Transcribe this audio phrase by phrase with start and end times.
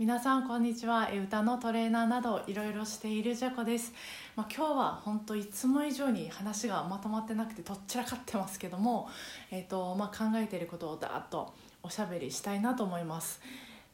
[0.00, 1.10] 皆さんこんにちは。
[1.12, 3.92] 歌のトレーナーなどいろいろしているジャコです、
[4.34, 9.10] まあ、今日は本当いつも以上に話がまとまってなくてどっちらかってますけども、
[9.50, 11.52] えーとまあ、考えていることをだーっと
[11.82, 13.42] おしゃべりしたいなと思います。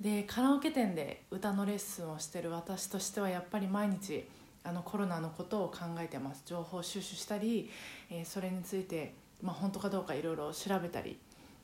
[0.00, 4.26] でカラオケ店で歌のレッスンをしてる私としてはやっぱり毎日
[4.64, 6.44] あのコロナのことを考えてます。
[6.46, 7.68] 情報収集したり、
[8.08, 9.12] えー、それについて、
[9.42, 11.18] まあ、本当かどうかいろいろ調べたり、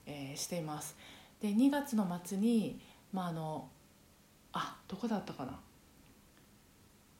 [0.04, 0.94] えー、しています。
[1.40, 2.78] で2月の末に、
[3.14, 3.70] まあ、あの
[4.58, 5.58] あどこだったかな？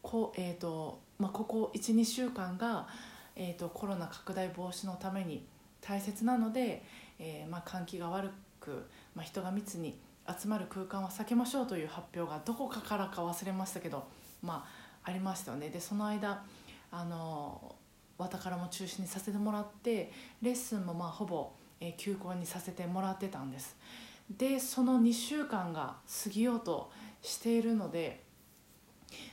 [0.03, 2.87] こ,、えーとまあ、ここ12週間が、
[3.35, 5.45] えーと、コロナ拡大防止のために
[5.81, 6.83] 大切なので、
[7.19, 14.05] えーまあ、換気が悪く、まあ、人が密に集まる空間は避けましょうという発表がどこかからか忘れましたけど、
[14.43, 14.67] ま
[15.05, 15.69] あ、ありましたよね。
[15.71, 16.43] でその間
[16.91, 17.75] あの
[18.17, 21.51] わたからも中止にさせてもらってレッスンもまあほぼ、
[21.81, 23.77] えー、休校にさせてもらってたんです。
[24.31, 26.91] でその2週間が過ぎようと
[27.23, 28.25] しているので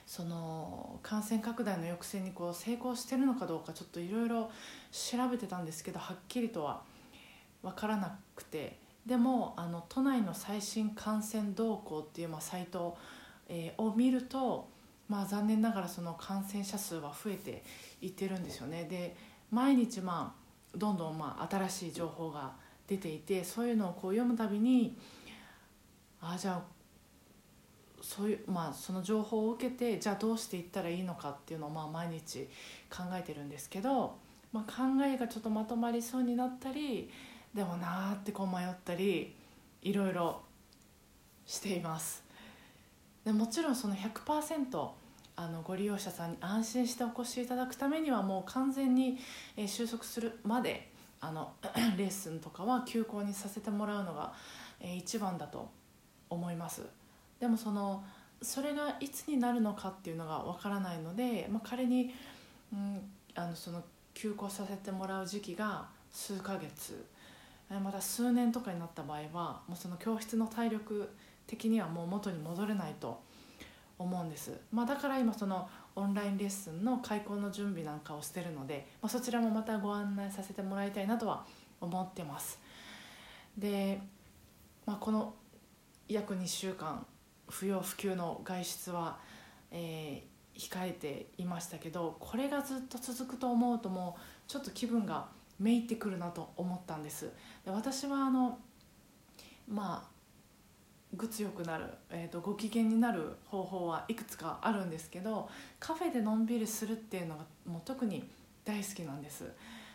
[0.05, 4.51] その感染拡大の抑制にこう成功してるのかどうかちょっといろいろ
[4.91, 6.81] 調べてたんですけどはっきりとは
[7.63, 12.97] 分からなくてでもあの都内の最新感染動向っていう、まあ、サイト、
[13.49, 14.69] え、を見ると、
[15.09, 17.63] まあ、残念ながらその感染者数は増えて
[18.01, 18.85] いってるんですよね。
[18.85, 19.15] で
[19.51, 20.33] 毎日、ま
[20.73, 22.53] あ、どんどん、まあ、新しい情報が
[22.87, 24.97] 出ていてそういうのをこう読むたびに
[26.21, 26.61] ああじゃあ
[28.01, 32.49] そういうまあその情報を受けてじゃあどうしていったらいいのかっていうのをまあ毎日
[32.89, 34.15] 考えてるんですけど、
[34.51, 37.09] まあ、考えがちょっとまとまりそうになったり
[37.53, 39.33] でもなーってこう迷ったり
[39.81, 40.41] いろいろ
[41.45, 42.23] しています。
[43.23, 44.89] でもちろんその100%
[45.35, 49.17] あのご利用者さんに安心してお越しいただくためにはもう完全に
[49.65, 50.92] 収束するまで
[51.23, 51.53] あの
[51.97, 54.33] レッスンとかは休校にさせてもらうのが
[54.81, 55.69] 一番だと
[56.29, 56.83] 思います。
[57.39, 58.03] でもその
[58.41, 62.13] それがいつになるのかっていうのがわからないので、まあ、仮に、
[62.73, 63.01] うん、
[63.35, 63.81] あのその
[64.13, 67.05] 休校させてもらう時期が数ヶ月
[67.69, 71.09] また数年とかになった場合はもうその教室の体力
[71.47, 73.21] 的にはもう元に戻れないと
[73.97, 81.45] 思うんです、まあ、だから今そのオンラインレッスンの開講の準備なんかをしてるので、まあ、そちらもまたご案内させてもらいたいなとは
[81.79, 82.59] 思ってます。
[83.57, 84.01] で、
[84.85, 85.33] まあ、この
[86.07, 87.05] 約2週間
[87.47, 89.19] 不要不急の外出は、
[89.71, 95.27] えー、控えていましたけどこれがずっと続くと思うともうちょっと気分が
[95.59, 97.31] めいってくるなと思ったんです。
[97.65, 98.57] で私はあの
[99.67, 100.13] まあ
[101.15, 108.27] ぐつよくなる、えーと、ご機嫌になる方法はいくつかあるんですけどカフェでのんびりするっていうのがもう特に
[108.65, 109.51] 大好きなんです。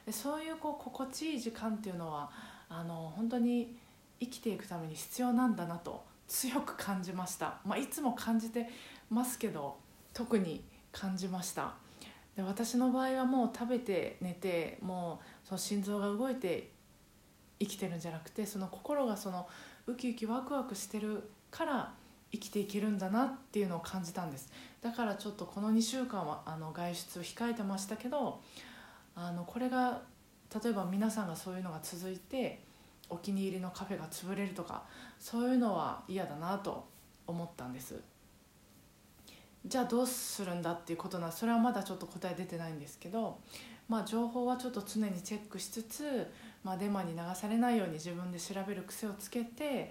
[0.06, 2.30] でそういうこう心地いい時間っていうのは
[2.68, 3.76] あの本当に
[4.20, 8.68] 生きていくために必要なんだなと強く感じました、まあ、いつも感じて
[9.10, 9.76] ますけど
[10.12, 10.62] 特に
[10.92, 11.74] 感じました。
[12.36, 16.70] で私の場合はもう食べて寝てもうその心臓が動いて
[17.58, 19.48] 生きてるんじゃなくてその心がその
[19.88, 21.92] ウキウキワクワクしてるから
[22.30, 24.52] 生きていけるんだなっていうのを感じたんです。
[24.82, 28.40] だからちょっとこの2週間はあの外出を控えてましたけど
[29.16, 30.02] あのこれが
[30.62, 32.60] 例えば皆さんがそういうのが続いて
[33.08, 34.84] お気に入りのカフェが潰れるとか
[35.18, 36.86] そういうのは嫌だなと
[37.26, 38.00] 思ったんです。
[39.66, 43.38] じゃあどうするんだっていうことなそれはまだちょっと答え出てないんですけど
[43.88, 46.26] まあ情報はちょっと常にチェックしつつ、
[46.68, 49.90] まあ、デマに流されないように自分で調べる癖をつけて、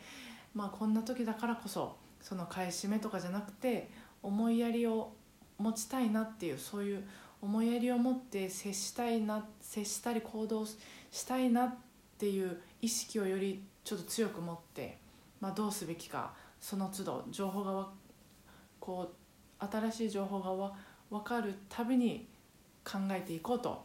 [0.54, 3.90] まあ、こんな時だからこそその買い占めとかじゃなくて
[4.22, 5.12] 思いやりを
[5.58, 7.04] 持ちたいなっていうそういう
[7.42, 10.78] 思いやりを持って接したいな接したり行動し
[11.28, 11.76] たいなっ
[12.20, 15.00] ていう意識をよりちょっと強く持って、
[15.42, 17.88] まあ、どうすべきかその都度情報が
[18.80, 19.12] こ
[19.60, 20.72] う新しい情報が
[21.10, 22.28] 分かるたびに
[22.84, 23.84] 考えていこうと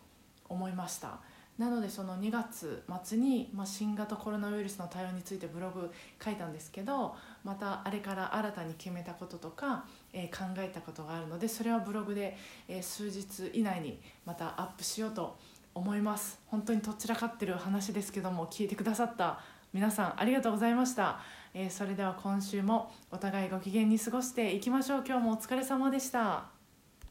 [0.50, 1.20] 思いました。
[1.62, 5.92] なのでその2月末に、まあ、新型コロナウイルスの対応についてブログ
[6.22, 7.14] 書いたんですけど
[7.44, 12.36] またあれから新たに決めたこととか、えー、考えたことがあるのでそれはブログで、
[12.66, 15.38] えー、数日以内にまたアップしようと
[15.72, 16.40] 思います。
[16.48, 19.38] 本当にとっちらかってる話ですけども聞いてくださった
[19.72, 21.20] 皆さんありがとうございました、
[21.54, 25.04] えー、それでは今週もお互いご機嫌に過ごしていきましょう。
[25.06, 26.51] 今日もお疲れ様でした。